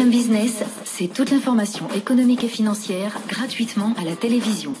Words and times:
FM 0.00 0.08
Business, 0.08 0.64
c'est 0.84 1.12
toute 1.12 1.30
l'information 1.30 1.86
économique 1.94 2.42
et 2.42 2.48
financière 2.48 3.18
gratuitement 3.28 3.92
à 4.00 4.04
la 4.04 4.16
télévision. 4.16 4.72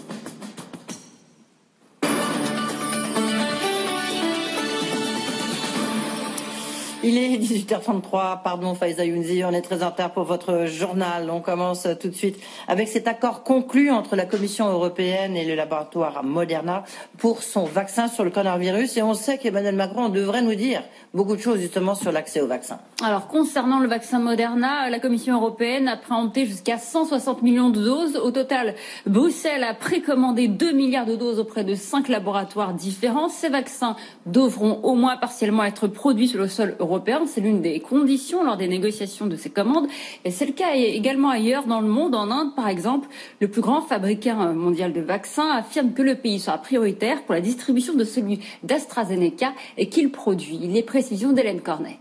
Il 7.12 7.18
est 7.18 7.38
18h33, 7.38 8.40
pardon 8.44 8.76
Faiza 8.76 9.04
Younzi, 9.04 9.42
on 9.44 9.50
est 9.50 9.62
très 9.62 9.82
en 9.82 9.88
retard 9.90 10.12
pour 10.12 10.22
votre 10.22 10.66
journal. 10.66 11.28
On 11.28 11.40
commence 11.40 11.88
tout 12.00 12.06
de 12.06 12.14
suite 12.14 12.36
avec 12.68 12.86
cet 12.86 13.08
accord 13.08 13.42
conclu 13.42 13.90
entre 13.90 14.14
la 14.14 14.26
Commission 14.26 14.68
européenne 14.68 15.36
et 15.36 15.44
le 15.44 15.56
laboratoire 15.56 16.22
Moderna 16.22 16.84
pour 17.18 17.42
son 17.42 17.64
vaccin 17.64 18.06
sur 18.06 18.22
le 18.22 18.30
coronavirus. 18.30 18.96
Et 18.96 19.02
on 19.02 19.14
sait 19.14 19.38
qu'Emmanuel 19.38 19.74
Macron 19.74 20.08
devrait 20.08 20.42
nous 20.42 20.54
dire 20.54 20.84
beaucoup 21.12 21.34
de 21.34 21.40
choses 21.40 21.58
justement 21.58 21.96
sur 21.96 22.12
l'accès 22.12 22.42
au 22.42 22.46
vaccin. 22.46 22.78
Alors 23.02 23.26
concernant 23.26 23.80
le 23.80 23.88
vaccin 23.88 24.20
Moderna, 24.20 24.88
la 24.88 25.00
Commission 25.00 25.34
européenne 25.34 25.88
a 25.88 25.96
préempté 25.96 26.46
jusqu'à 26.46 26.78
160 26.78 27.42
millions 27.42 27.70
de 27.70 27.82
doses. 27.82 28.18
Au 28.18 28.30
total, 28.30 28.76
Bruxelles 29.06 29.64
a 29.64 29.74
précommandé 29.74 30.46
2 30.46 30.70
milliards 30.70 31.06
de 31.06 31.16
doses 31.16 31.40
auprès 31.40 31.64
de 31.64 31.74
5 31.74 32.06
laboratoires 32.06 32.72
différents. 32.72 33.28
Ces 33.28 33.48
vaccins 33.48 33.96
devront 34.26 34.78
au 34.84 34.94
moins 34.94 35.16
partiellement 35.16 35.64
être 35.64 35.88
produits 35.88 36.28
sur 36.28 36.38
le 36.38 36.46
sol 36.46 36.76
européen 36.78 36.99
c'est 37.26 37.40
l'une 37.40 37.60
des 37.60 37.80
conditions 37.80 38.44
lors 38.44 38.56
des 38.56 38.68
négociations 38.68 39.26
de 39.26 39.36
ces 39.36 39.50
commandes. 39.50 39.88
Et 40.24 40.30
c'est 40.30 40.46
le 40.46 40.52
cas 40.52 40.74
également 40.74 41.30
ailleurs 41.30 41.66
dans 41.66 41.80
le 41.80 41.88
monde. 41.88 42.14
En 42.14 42.30
Inde, 42.30 42.54
par 42.54 42.68
exemple, 42.68 43.08
le 43.40 43.48
plus 43.48 43.60
grand 43.60 43.80
fabricant 43.80 44.54
mondial 44.54 44.92
de 44.92 45.00
vaccins 45.00 45.50
affirme 45.50 45.92
que 45.92 46.02
le 46.02 46.16
pays 46.16 46.40
sera 46.40 46.58
prioritaire 46.58 47.22
pour 47.22 47.34
la 47.34 47.40
distribution 47.40 47.94
de 47.94 48.04
celui 48.04 48.40
d'AstraZeneca 48.62 49.52
et 49.76 49.88
qu'il 49.88 50.10
produit. 50.10 50.58
Les 50.58 50.82
précisions 50.82 51.32
d'Hélène 51.32 51.60
Cornet. 51.60 51.98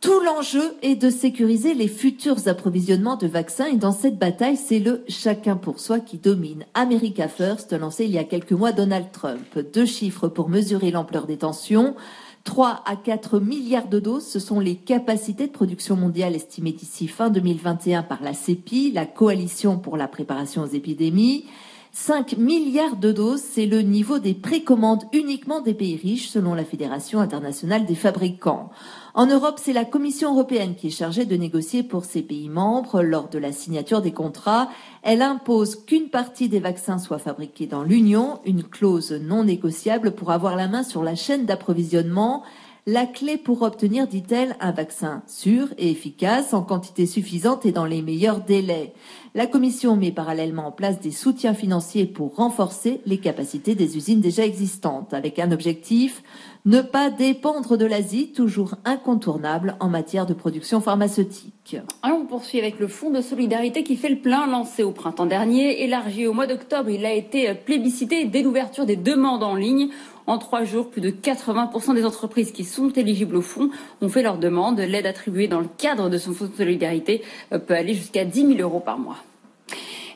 Tout 0.00 0.20
l'enjeu 0.20 0.76
est 0.82 0.94
de 0.94 1.10
sécuriser 1.10 1.74
les 1.74 1.88
futurs 1.88 2.46
approvisionnements 2.46 3.16
de 3.16 3.26
vaccins 3.26 3.66
et 3.66 3.76
dans 3.76 3.90
cette 3.90 4.16
bataille, 4.16 4.56
c'est 4.56 4.78
le 4.78 5.02
chacun 5.08 5.56
pour 5.56 5.80
soi 5.80 5.98
qui 5.98 6.18
domine. 6.18 6.66
America 6.74 7.26
First, 7.26 7.72
lancé 7.72 8.04
il 8.04 8.12
y 8.12 8.18
a 8.18 8.22
quelques 8.22 8.52
mois 8.52 8.70
Donald 8.70 9.06
Trump. 9.10 9.58
Deux 9.74 9.86
chiffres 9.86 10.28
pour 10.28 10.50
mesurer 10.50 10.92
l'ampleur 10.92 11.26
des 11.26 11.38
tensions. 11.38 11.96
3 12.44 12.82
à 12.86 12.96
4 12.96 13.40
milliards 13.40 13.88
de 13.88 13.98
doses, 13.98 14.26
ce 14.26 14.38
sont 14.38 14.60
les 14.60 14.76
capacités 14.76 15.46
de 15.46 15.52
production 15.52 15.96
mondiale 15.96 16.34
estimées 16.34 16.72
d'ici 16.72 17.08
fin 17.08 17.30
2021 17.30 18.02
par 18.02 18.22
la 18.22 18.34
CEPI, 18.34 18.92
la 18.92 19.06
Coalition 19.06 19.78
pour 19.78 19.96
la 19.96 20.08
préparation 20.08 20.62
aux 20.62 20.66
épidémies. 20.66 21.44
5 21.92 22.36
milliards 22.36 22.96
de 22.96 23.12
doses, 23.12 23.42
c'est 23.42 23.66
le 23.66 23.80
niveau 23.80 24.18
des 24.18 24.34
précommandes 24.34 25.04
uniquement 25.12 25.60
des 25.60 25.74
pays 25.74 25.96
riches 25.96 26.28
selon 26.28 26.54
la 26.54 26.64
Fédération 26.64 27.20
internationale 27.20 27.86
des 27.86 27.94
fabricants. 27.94 28.70
En 29.14 29.26
Europe, 29.26 29.58
c'est 29.60 29.72
la 29.72 29.84
Commission 29.84 30.32
européenne 30.32 30.74
qui 30.76 30.88
est 30.88 30.90
chargée 30.90 31.24
de 31.24 31.34
négocier 31.34 31.82
pour 31.82 32.04
ses 32.04 32.22
pays 32.22 32.48
membres. 32.48 33.02
Lors 33.02 33.28
de 33.28 33.38
la 33.38 33.52
signature 33.52 34.02
des 34.02 34.12
contrats, 34.12 34.68
elle 35.02 35.22
impose 35.22 35.84
qu'une 35.84 36.10
partie 36.10 36.48
des 36.48 36.60
vaccins 36.60 36.98
soit 36.98 37.18
fabriquée 37.18 37.66
dans 37.66 37.82
l'Union, 37.82 38.40
une 38.44 38.62
clause 38.62 39.12
non 39.12 39.44
négociable 39.44 40.12
pour 40.12 40.30
avoir 40.30 40.56
la 40.56 40.68
main 40.68 40.82
sur 40.82 41.02
la 41.02 41.14
chaîne 41.14 41.46
d'approvisionnement 41.46 42.44
la 42.86 43.06
clé 43.06 43.36
pour 43.36 43.62
obtenir, 43.62 44.06
dit-elle, 44.06 44.56
un 44.60 44.72
vaccin 44.72 45.22
sûr 45.26 45.68
et 45.76 45.90
efficace 45.90 46.54
en 46.54 46.62
quantité 46.62 47.06
suffisante 47.06 47.66
et 47.66 47.72
dans 47.72 47.84
les 47.84 48.02
meilleurs 48.02 48.40
délais. 48.40 48.94
La 49.34 49.46
Commission 49.46 49.94
met 49.96 50.10
parallèlement 50.10 50.68
en 50.68 50.72
place 50.72 50.98
des 51.00 51.10
soutiens 51.10 51.54
financiers 51.54 52.06
pour 52.06 52.36
renforcer 52.36 53.00
les 53.04 53.18
capacités 53.18 53.74
des 53.74 53.96
usines 53.96 54.20
déjà 54.20 54.44
existantes, 54.44 55.12
avec 55.12 55.38
un 55.38 55.52
objectif 55.52 56.22
ne 56.64 56.80
pas 56.80 57.10
dépendre 57.10 57.76
de 57.76 57.86
l'Asie, 57.86 58.32
toujours 58.32 58.74
incontournable 58.84 59.76
en 59.80 59.88
matière 59.88 60.26
de 60.26 60.34
production 60.34 60.80
pharmaceutique. 60.80 61.76
on 62.02 62.26
poursuit 62.26 62.58
avec 62.58 62.78
le 62.78 62.88
Fonds 62.88 63.10
de 63.10 63.20
solidarité 63.20 63.84
qui 63.84 63.96
fait 63.96 64.08
le 64.08 64.18
plein, 64.18 64.46
lancé 64.46 64.82
au 64.82 64.92
printemps 64.92 65.26
dernier, 65.26 65.84
élargi 65.84 66.26
au 66.26 66.32
mois 66.32 66.46
d'octobre. 66.46 66.90
Il 66.90 67.06
a 67.06 67.12
été 67.12 67.54
plébiscité 67.54 68.24
dès 68.24 68.42
l'ouverture 68.42 68.86
des 68.86 68.96
demandes 68.96 69.42
en 69.42 69.54
ligne. 69.54 69.88
En 70.28 70.36
trois 70.36 70.64
jours, 70.64 70.90
plus 70.90 71.00
de 71.00 71.08
80% 71.08 71.94
des 71.94 72.04
entreprises 72.04 72.52
qui 72.52 72.64
sont 72.64 72.90
éligibles 72.90 73.36
au 73.36 73.40
fonds 73.40 73.70
ont 74.02 74.10
fait 74.10 74.22
leur 74.22 74.36
demande. 74.36 74.78
L'aide 74.78 75.06
attribuée 75.06 75.48
dans 75.48 75.60
le 75.60 75.68
cadre 75.78 76.10
de 76.10 76.18
son 76.18 76.34
fonds 76.34 76.48
de 76.48 76.54
solidarité 76.54 77.22
euh, 77.52 77.58
peut 77.58 77.72
aller 77.72 77.94
jusqu'à 77.94 78.26
10 78.26 78.56
000 78.56 78.60
euros 78.60 78.80
par 78.80 78.98
mois. 78.98 79.16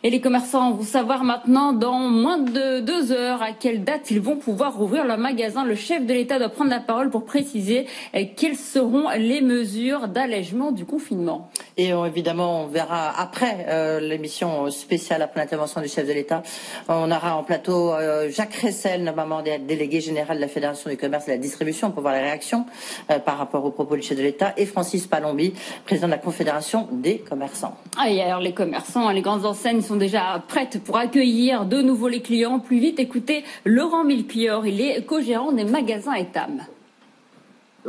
Et 0.05 0.11
les 0.11 0.21
commerçants 0.21 0.73
vont 0.73 0.83
savoir 0.83 1.23
maintenant, 1.23 1.73
dans 1.73 2.01
moins 2.01 2.39
de 2.39 2.81
deux 2.81 3.13
heures, 3.13 3.41
à 3.41 3.53
quelle 3.53 3.85
date 3.85 4.11
ils 4.11 4.21
vont 4.21 4.35
pouvoir 4.35 4.77
rouvrir 4.77 5.05
leur 5.05 5.17
magasin. 5.17 5.65
Le 5.65 5.77
chef 5.77 6.05
de 6.05 6.13
l'État 6.13 6.41
doit 6.41 6.49
prendre 6.49 6.71
la 6.71 6.81
parole 6.81 7.09
pour 7.09 7.25
préciser 7.25 7.87
euh, 8.17 8.25
quelles 8.37 8.57
seront 8.57 9.11
les 9.17 9.41
mesures 9.41 10.09
d'allègement 10.09 10.73
du 10.73 10.85
confinement. 10.85 11.51
Et 11.77 11.93
euh, 11.93 12.05
évidemment, 12.07 12.65
on 12.65 12.67
verra 12.67 13.17
après 13.17 13.67
euh, 13.69 14.01
l'émission 14.01 14.69
spéciale 14.71 15.23
après 15.23 15.39
l'intervention 15.39 15.81
du 15.81 15.87
chef 15.87 16.05
de 16.09 16.13
l'État. 16.13 16.43
On 16.89 17.09
aura 17.13 17.37
en 17.37 17.45
plateau 17.45 17.93
Jacques 18.29 18.57
Ressel, 18.57 19.05
normalement 19.05 19.41
délégué 19.43 20.01
général 20.01 20.39
de 20.39 20.41
la 20.41 20.49
Fédération 20.49 20.91
du 20.91 20.97
commerce 20.97 21.29
et 21.29 21.31
de 21.31 21.37
la 21.37 21.43
distribution, 21.43 21.93
pour 21.93 22.03
voir 22.03 22.15
les 22.15 22.23
réactions 22.23 22.67
par 23.25 23.39
rapport 23.39 23.65
aux 23.65 23.71
propos 23.71 23.95
du 23.95 24.03
chef 24.03 24.19
de 24.19 24.23
l'État, 24.23 24.53
et 24.57 24.67
Francis 24.67 25.07
Palombi, 25.07 25.55
président 25.85 26.09
de 26.09 26.13
la 26.13 26.19
Confédération 26.19 26.89
des 26.91 27.19
commerçants. 27.19 27.77
Ah, 27.97 28.11
et 28.11 28.21
alors 28.21 28.41
les 28.41 28.53
commerçants, 28.53 29.09
les 29.11 29.23
grandes 29.23 29.47
enseignes 29.47 29.81
sont 29.81 29.92
déjà 29.97 30.43
prêtes 30.47 30.83
pour 30.85 30.97
accueillir 30.97 31.65
de 31.65 31.81
nouveau 31.81 32.09
les 32.09 32.21
clients. 32.21 32.59
Plus 32.59 32.79
vite, 32.79 32.99
écoutez 33.01 33.45
Laurent 33.65 34.05
Milpior, 34.05 34.67
il 34.67 34.81
est 34.81 35.05
co-gérant 35.05 35.53
des 35.53 35.65
magasins 35.65 36.15
Etam. 36.15 36.63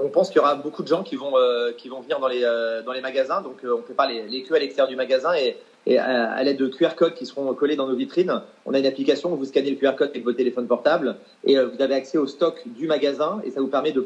On 0.02 0.10
pense 0.10 0.30
qu'il 0.30 0.38
y 0.38 0.40
aura 0.40 0.56
beaucoup 0.56 0.82
de 0.82 0.88
gens 0.88 1.04
qui 1.04 1.16
vont, 1.16 1.38
euh, 1.38 1.72
venir 2.02 2.20
dans 2.20 2.28
les, 2.28 2.44
euh, 2.44 2.82
dans 2.82 2.94
les 2.94 3.02
magasins. 3.02 3.42
Donc, 3.42 3.64
euh, 3.64 3.76
on 3.78 3.82
prépare 3.82 4.08
les, 4.08 4.28
les 4.28 4.42
queues 4.42 4.56
à 4.56 4.60
l'extérieur 4.60 4.88
du 4.88 4.96
magasin 4.96 5.34
et, 5.36 5.58
et 5.86 5.98
à, 5.98 6.42
l'aide 6.44 6.58
de 6.58 6.68
QR 6.68 6.96
codes 6.96 7.14
qui 7.14 7.26
seront 7.26 7.54
collés 7.54 7.76
dans 7.76 7.88
nos 7.88 7.96
vitrines, 7.96 8.42
on 8.66 8.74
a 8.74 8.80
une 8.80 8.86
application 8.86 9.34
où 9.34 9.36
vous 9.36 9.46
scannez 9.46 9.72
le 9.72 9.76
QR 9.76 9.96
code 9.98 10.10
avec 10.10 10.24
votre 10.24 10.38
téléphone 10.38 10.68
portable 10.68 11.18
et 11.44 11.58
vous 11.60 11.82
avez 11.82 11.96
accès 11.96 12.18
au 12.18 12.28
stock 12.28 12.62
du 12.66 12.88
magasin 12.88 13.42
et 13.44 13.52
ça 13.52 13.60
vous 13.60 13.68
permet 13.68 13.92
de 13.92 14.00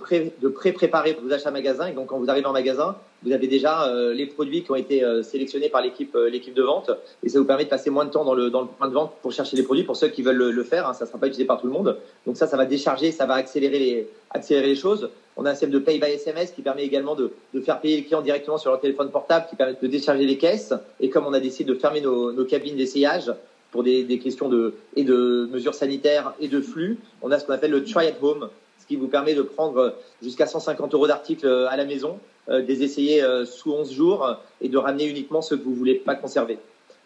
pré-préparer 0.49 1.17
vos 1.21 1.31
achats 1.31 1.51
magasin. 1.51 1.87
Et 1.87 1.93
donc, 1.93 2.07
quand 2.07 2.17
vous 2.17 2.29
arrivez 2.29 2.47
en 2.47 2.53
magasin, 2.53 2.95
vous 3.23 3.31
avez 3.31 3.47
déjà 3.47 3.91
les 4.13 4.25
produits 4.27 4.63
qui 4.63 4.71
ont 4.71 4.75
été 4.75 5.03
sélectionnés 5.23 5.69
par 5.69 5.81
l'équipe 5.81 6.13
de 6.13 6.61
vente 6.61 6.91
et 7.23 7.29
ça 7.29 7.39
vous 7.39 7.45
permet 7.45 7.65
de 7.65 7.69
passer 7.69 7.89
moins 7.89 8.05
de 8.05 8.11
temps 8.11 8.23
dans 8.23 8.35
le, 8.35 8.49
point 8.49 8.87
de 8.87 8.93
vente 8.93 9.13
pour 9.21 9.31
chercher 9.31 9.57
les 9.57 9.63
produits 9.63 9.83
pour 9.83 9.95
ceux 9.95 10.07
qui 10.09 10.21
veulent 10.21 10.51
le, 10.51 10.63
faire. 10.63 10.87
Hein, 10.87 10.93
ça 10.93 11.05
ne 11.05 11.09
sera 11.09 11.19
pas 11.19 11.27
utilisé 11.27 11.45
par 11.45 11.59
tout 11.59 11.67
le 11.67 11.73
monde. 11.73 11.97
Donc 12.25 12.37
ça, 12.37 12.47
ça 12.47 12.57
va 12.57 12.65
décharger, 12.65 13.11
ça 13.11 13.25
va 13.25 13.35
accélérer 13.35 13.79
les, 13.79 14.75
choses. 14.75 15.09
On 15.35 15.45
a 15.45 15.51
un 15.51 15.53
système 15.53 15.71
de 15.71 15.79
pay 15.79 15.99
by 15.99 16.07
SMS 16.07 16.51
qui 16.51 16.61
permet 16.61 16.83
également 16.83 17.15
de, 17.15 17.31
faire 17.63 17.79
payer 17.79 17.97
les 17.97 18.03
clients 18.03 18.21
directement 18.21 18.57
sur 18.57 18.71
leur 18.71 18.79
téléphone 18.79 19.09
portable, 19.09 19.45
qui 19.49 19.55
permet 19.55 19.75
de 19.81 19.87
décharger 19.87 20.25
les 20.25 20.37
caisses. 20.37 20.73
Et 20.99 21.09
comme 21.09 21.25
on 21.25 21.33
a 21.33 21.39
décidé 21.39 21.66
de 21.67 21.73
fermer 21.75 22.01
nos, 22.01 22.45
cabines 22.45 22.75
d'essayage 22.75 23.31
pour 23.71 23.83
des, 23.83 24.19
questions 24.19 24.49
de, 24.49 24.73
et 24.95 25.03
de 25.03 25.47
mesures 25.51 25.75
sanitaires 25.75 26.33
et 26.39 26.47
de 26.47 26.61
flux, 26.61 26.97
on 27.21 27.31
a 27.31 27.37
ce 27.37 27.45
qu'on 27.45 27.53
appelle 27.53 27.71
le 27.71 27.83
try 27.83 28.07
at 28.07 28.15
home, 28.21 28.49
ce 28.79 28.87
qui 28.87 28.95
vous 28.95 29.07
permet 29.07 29.35
de 29.35 29.41
prendre 29.41 29.93
jusqu'à 30.23 30.47
150 30.47 30.93
euros 30.93 31.07
d'articles 31.07 31.47
à 31.69 31.75
la 31.77 31.85
maison, 31.85 32.19
euh, 32.49 32.63
des 32.63 32.81
essayer 32.81 33.21
euh, 33.21 33.45
sous 33.45 33.71
11 33.71 33.91
jours 33.91 34.37
et 34.61 34.69
de 34.69 34.77
ramener 34.77 35.05
uniquement 35.05 35.41
ceux 35.41 35.57
que 35.57 35.63
vous 35.63 35.75
voulez 35.75 35.95
pas 35.95 36.15
conserver. 36.15 36.57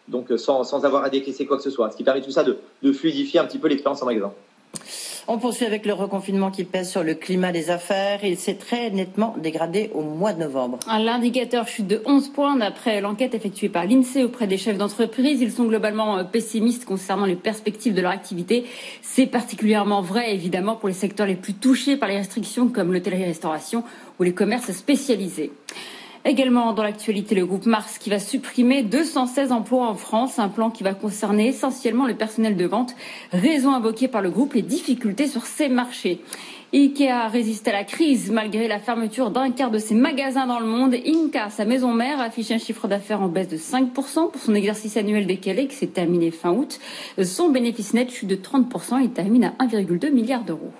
Donc 0.08 0.32
sans, 0.36 0.64
sans 0.64 0.84
avoir 0.84 1.04
à 1.04 1.10
décaisser 1.10 1.46
quoi 1.46 1.56
que 1.56 1.62
ce 1.62 1.70
soit. 1.70 1.90
Ce 1.90 1.96
qui 1.96 2.04
permet 2.04 2.22
tout 2.22 2.30
ça 2.30 2.44
de, 2.44 2.56
de 2.82 2.92
fluidifier 2.92 3.40
un 3.40 3.44
petit 3.44 3.58
peu 3.58 3.68
l'expérience 3.68 4.02
en 4.02 4.06
magasin. 4.06 4.32
On 5.28 5.38
poursuit 5.38 5.66
avec 5.66 5.86
le 5.86 5.92
reconfinement 5.92 6.50
qui 6.50 6.64
pèse 6.64 6.90
sur 6.90 7.04
le 7.04 7.14
climat 7.14 7.52
des 7.52 7.70
affaires. 7.70 8.24
Il 8.24 8.36
s'est 8.36 8.54
très 8.54 8.90
nettement 8.90 9.36
dégradé 9.38 9.90
au 9.94 10.02
mois 10.02 10.32
de 10.32 10.40
novembre. 10.40 10.80
L'indicateur 10.88 11.68
chute 11.68 11.86
de 11.86 12.02
11 12.04 12.30
points 12.30 12.56
d'après 12.56 13.00
l'enquête 13.00 13.32
effectuée 13.32 13.68
par 13.68 13.86
l'INSEE 13.86 14.24
auprès 14.24 14.48
des 14.48 14.58
chefs 14.58 14.78
d'entreprise. 14.78 15.40
Ils 15.40 15.52
sont 15.52 15.66
globalement 15.66 16.18
euh, 16.18 16.24
pessimistes 16.24 16.84
concernant 16.84 17.24
les 17.24 17.36
perspectives 17.36 17.94
de 17.94 18.00
leur 18.00 18.10
activité. 18.10 18.64
C'est 19.00 19.26
particulièrement 19.26 20.02
vrai 20.02 20.34
évidemment 20.34 20.74
pour 20.74 20.88
les 20.88 20.94
secteurs 20.94 21.28
les 21.28 21.36
plus 21.36 21.54
touchés 21.54 21.96
par 21.96 22.08
les 22.08 22.16
restrictions 22.16 22.68
comme 22.68 22.92
l'hôtellerie-restauration 22.92 23.84
ou 24.18 24.24
les 24.24 24.34
commerces 24.34 24.72
spécialisés. 24.72 25.52
Également 26.24 26.72
dans 26.72 26.84
l'actualité, 26.84 27.34
le 27.34 27.44
groupe 27.46 27.66
Mars 27.66 27.98
qui 27.98 28.08
va 28.08 28.20
supprimer 28.20 28.84
216 28.84 29.50
emplois 29.50 29.88
en 29.88 29.96
France, 29.96 30.38
un 30.38 30.48
plan 30.48 30.70
qui 30.70 30.84
va 30.84 30.94
concerner 30.94 31.48
essentiellement 31.48 32.06
le 32.06 32.14
personnel 32.14 32.56
de 32.56 32.64
vente, 32.64 32.94
raison 33.32 33.72
invoquée 33.74 34.06
par 34.06 34.22
le 34.22 34.30
groupe 34.30 34.54
les 34.54 34.62
difficultés 34.62 35.26
sur 35.26 35.46
ces 35.46 35.68
marchés. 35.68 36.20
Ikea 36.74 37.28
résiste 37.28 37.68
à 37.68 37.72
la 37.72 37.84
crise 37.84 38.30
malgré 38.30 38.66
la 38.66 38.78
fermeture 38.78 39.30
d'un 39.30 39.50
quart 39.50 39.70
de 39.70 39.78
ses 39.78 39.94
magasins 39.94 40.46
dans 40.46 40.58
le 40.58 40.64
monde. 40.64 40.94
Inca, 40.94 41.50
sa 41.50 41.66
maison 41.66 41.92
mère, 41.92 42.18
affiche 42.18 42.50
un 42.50 42.56
chiffre 42.56 42.88
d'affaires 42.88 43.20
en 43.20 43.28
baisse 43.28 43.48
de 43.48 43.58
5% 43.58 44.30
pour 44.30 44.40
son 44.40 44.54
exercice 44.54 44.96
annuel 44.96 45.26
décalé 45.26 45.66
qui 45.66 45.76
s'est 45.76 45.88
terminé 45.88 46.30
fin 46.30 46.50
août. 46.50 46.80
Son 47.22 47.50
bénéfice 47.50 47.92
net 47.92 48.10
chute 48.10 48.26
de 48.26 48.36
30% 48.36 49.04
et 49.04 49.10
termine 49.10 49.52
à 49.58 49.64
1,2 49.66 50.10
milliard 50.12 50.44
d'euros. 50.44 50.70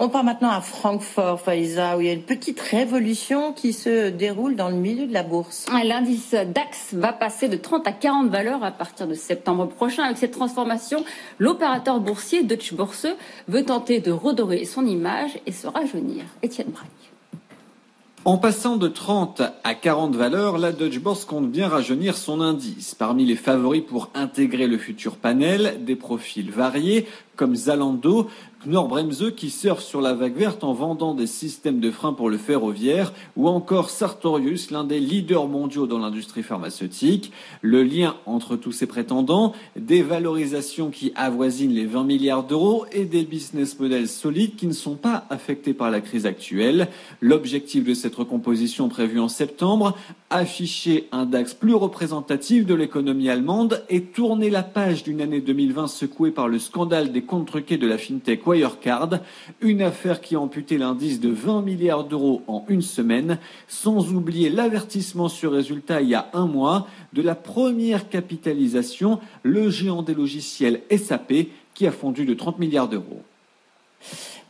On 0.00 0.08
part 0.08 0.24
maintenant 0.24 0.50
à 0.50 0.60
Francfort, 0.60 1.40
Faiza, 1.40 1.96
où 1.96 2.00
il 2.00 2.08
y 2.08 2.10
a 2.10 2.14
une 2.14 2.22
petite 2.22 2.58
révolution 2.58 3.52
qui 3.52 3.72
se 3.72 4.08
déroule 4.08 4.56
dans 4.56 4.68
le 4.68 4.74
milieu 4.74 5.06
de 5.06 5.12
la 5.12 5.22
bourse. 5.22 5.66
L'indice 5.84 6.34
DAX 6.34 6.92
va 6.92 7.12
passer 7.12 7.46
de 7.46 7.56
30 7.56 7.86
à 7.86 7.92
40 7.92 8.30
valeurs 8.30 8.64
à 8.64 8.72
partir 8.72 9.06
de 9.06 9.14
septembre 9.14 9.68
prochain. 9.68 10.02
Avec 10.02 10.16
cette 10.16 10.32
transformation, 10.32 11.04
l'opérateur 11.38 12.00
boursier 12.00 12.42
Deutsche 12.42 12.74
Börse 12.74 13.06
veut 13.46 13.64
tenter 13.64 14.00
de 14.00 14.10
redorer 14.10 14.64
son 14.64 14.84
image 14.84 15.35
et 15.44 15.52
se 15.52 15.66
rajeunir. 15.66 16.24
Étienne 16.42 16.68
Braque. 16.68 17.12
En 18.26 18.38
passant 18.38 18.76
de 18.76 18.88
30 18.88 19.40
à 19.62 19.74
40 19.74 20.16
valeurs, 20.16 20.58
la 20.58 20.72
Deutsche 20.72 20.98
Börse 20.98 21.24
compte 21.24 21.48
bien 21.48 21.68
rajeunir 21.68 22.16
son 22.16 22.40
indice. 22.40 22.96
Parmi 22.96 23.24
les 23.24 23.36
favoris 23.36 23.84
pour 23.86 24.10
intégrer 24.14 24.66
le 24.66 24.78
futur 24.78 25.14
panel, 25.14 25.84
des 25.84 25.94
profils 25.94 26.50
variés 26.50 27.06
comme 27.36 27.54
Zalando, 27.54 28.28
Knorr-Bremse 28.66 29.32
qui 29.36 29.50
surfe 29.50 29.82
sur 29.82 30.00
la 30.00 30.14
vague 30.14 30.36
verte 30.36 30.64
en 30.64 30.72
vendant 30.72 31.14
des 31.14 31.28
systèmes 31.28 31.78
de 31.78 31.90
frein 31.90 32.12
pour 32.12 32.30
le 32.30 32.38
ferroviaire, 32.38 33.12
ou 33.36 33.48
encore 33.48 33.90
Sartorius, 33.90 34.70
l'un 34.70 34.82
des 34.82 34.98
leaders 34.98 35.46
mondiaux 35.46 35.86
dans 35.86 35.98
l'industrie 35.98 36.42
pharmaceutique. 36.42 37.32
Le 37.62 37.84
lien 37.84 38.16
entre 38.26 38.56
tous 38.56 38.72
ces 38.72 38.86
prétendants, 38.86 39.52
des 39.76 40.02
valorisations 40.02 40.90
qui 40.90 41.12
avoisinent 41.14 41.74
les 41.74 41.86
20 41.86 42.04
milliards 42.04 42.44
d'euros 42.44 42.86
et 42.90 43.04
des 43.04 43.22
business 43.22 43.78
models 43.78 44.08
solides 44.08 44.56
qui 44.56 44.66
ne 44.66 44.72
sont 44.72 44.96
pas 44.96 45.26
affectés 45.30 45.74
par 45.74 45.90
la 45.90 46.00
crise 46.00 46.26
actuelle. 46.26 46.88
L'objectif 47.20 47.84
de 47.84 47.94
cette 47.94 48.16
recomposition 48.16 48.88
prévue 48.88 49.20
en 49.20 49.28
septembre, 49.28 49.96
afficher 50.30 51.08
un 51.12 51.24
DAX 51.24 51.54
plus 51.54 51.74
représentatif 51.74 52.66
de 52.66 52.74
l'économie 52.74 53.28
allemande 53.28 53.84
et 53.88 54.02
tourner 54.02 54.50
la 54.50 54.64
page 54.64 55.04
d'une 55.04 55.20
année 55.20 55.40
2020 55.40 55.86
secouée 55.86 56.32
par 56.32 56.48
le 56.48 56.58
scandale 56.58 57.12
des 57.12 57.22
truqués 57.26 57.76
de 57.76 57.86
la 57.86 57.98
fintech 57.98 58.46
Wirecard, 58.46 59.20
une 59.60 59.82
affaire 59.82 60.20
qui 60.20 60.34
a 60.34 60.40
amputé 60.40 60.78
l'indice 60.78 61.20
de 61.20 61.28
20 61.28 61.62
milliards 61.62 62.04
d'euros 62.04 62.42
en 62.46 62.64
une 62.68 62.82
semaine, 62.82 63.38
sans 63.68 64.12
oublier 64.12 64.50
l'avertissement 64.50 65.28
sur 65.28 65.52
résultat 65.52 66.00
il 66.00 66.08
y 66.08 66.14
a 66.14 66.30
un 66.32 66.46
mois 66.46 66.86
de 67.12 67.22
la 67.22 67.34
première 67.34 68.08
capitalisation, 68.08 69.20
le 69.42 69.70
géant 69.70 70.02
des 70.02 70.14
logiciels 70.14 70.82
SAP, 70.90 71.32
qui 71.74 71.86
a 71.86 71.92
fondu 71.92 72.24
de 72.24 72.34
30 72.34 72.58
milliards 72.58 72.88
d'euros. 72.88 73.22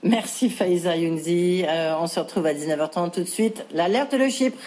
Merci 0.02 0.50
Faiza 0.50 0.96
Younzi. 0.96 1.64
Euh, 1.66 1.94
on 1.98 2.06
se 2.06 2.20
retrouve 2.20 2.46
à 2.46 2.54
19h30 2.54 3.12
tout 3.12 3.20
de 3.20 3.24
suite. 3.24 3.66
L'alerte 3.72 4.14
de 4.14 4.28
Chypre. 4.28 4.58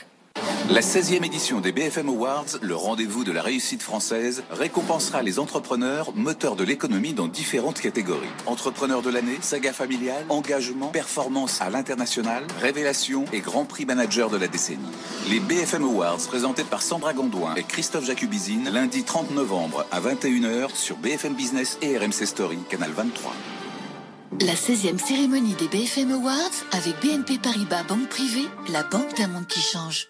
La 0.72 0.82
16e 0.82 1.26
édition 1.26 1.62
des 1.62 1.72
BFM 1.72 2.10
Awards, 2.10 2.46
le 2.62 2.76
rendez-vous 2.76 3.24
de 3.24 3.32
la 3.32 3.42
réussite 3.42 3.82
française, 3.82 4.44
récompensera 4.52 5.24
les 5.24 5.40
entrepreneurs 5.40 6.14
moteurs 6.14 6.56
de 6.56 6.64
l'économie 6.64 7.14
dans 7.14 7.28
différentes 7.28 7.80
catégories. 7.80 8.30
Entrepreneurs 8.46 9.02
de 9.02 9.10
l'année, 9.10 9.40
saga 9.42 9.74
familiale, 9.74 10.24
engagement, 10.30 10.90
performance 10.90 11.60
à 11.60 11.72
l'international, 11.72 12.44
révélation 12.62 13.26
et 13.34 13.40
grand 13.40 13.66
prix 13.66 13.88
manager 13.88 14.30
de 14.30 14.38
la 14.38 14.48
décennie. 14.48 14.86
Les 15.32 15.40
BFM 15.40 15.86
Awards 15.86 16.20
présentés 16.28 16.64
par 16.64 16.84
Sandra 16.84 17.14
Gondouin 17.14 17.56
et 17.56 17.64
Christophe 17.64 18.06
Jacubizine 18.06 18.70
lundi 18.70 19.04
30 19.04 19.32
novembre 19.32 19.88
à 19.92 20.00
21h 20.00 20.76
sur 20.76 20.98
BFM 20.98 21.34
Business 21.34 21.80
et 21.82 21.98
RMC 21.98 22.28
Story, 22.28 22.60
canal 22.70 22.92
23. 22.92 23.34
La 24.42 24.54
16e 24.54 25.00
cérémonie 25.00 25.56
des 25.56 25.68
BFM 25.68 26.12
Awards 26.12 26.38
avec 26.74 26.94
BNP 27.02 27.40
Paribas 27.40 27.84
Banque 27.86 28.08
Privée, 28.08 28.48
la 28.72 28.84
banque 28.84 29.18
d'un 29.18 29.30
monde 29.30 29.48
qui 29.48 29.62
change. 29.62 30.10